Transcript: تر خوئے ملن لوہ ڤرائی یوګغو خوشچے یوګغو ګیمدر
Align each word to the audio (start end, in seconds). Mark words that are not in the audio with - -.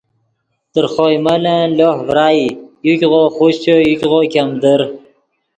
تر 0.73 0.85
خوئے 0.93 1.17
ملن 1.25 1.61
لوہ 1.77 1.93
ڤرائی 2.07 2.43
یوګغو 2.85 3.23
خوشچے 3.35 3.75
یوګغو 3.89 4.19
ګیمدر 4.31 4.79